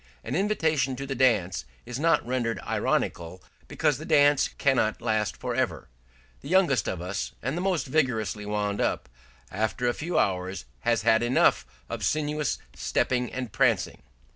[0.23, 5.53] An invitation to the dance is not rendered ironical because the dance cannot last for
[5.53, 5.89] ever;
[6.41, 9.07] the youngest of us and the most vigorously wound up,
[9.51, 14.01] after a few hours, has had enough of sinuous stepping and prancing.